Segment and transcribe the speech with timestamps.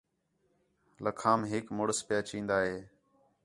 [1.03, 2.77] لَکھام ہِک مُݨس پِیا چین٘دا ہِے